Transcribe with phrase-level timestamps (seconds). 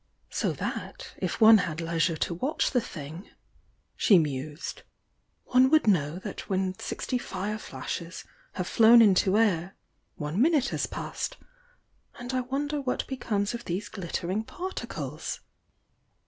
[0.31, 3.29] "So that, if one had leisure to watch the thing,"
[3.95, 4.81] she mused,
[5.43, 9.75] "one would know that when sixty fire flashes have flown into air,
[10.15, 11.37] one minute has passed.
[12.17, 15.41] And I wonder what becomes of these glittering par ticles?"